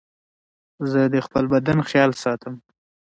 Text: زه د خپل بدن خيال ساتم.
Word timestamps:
زه 0.91 1.01
د 1.13 1.15
خپل 1.25 1.43
بدن 1.53 1.77
خيال 1.89 2.11
ساتم. 2.23 2.55